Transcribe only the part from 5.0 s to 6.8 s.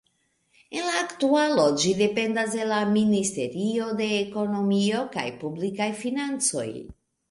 kaj Publikaj Financoj.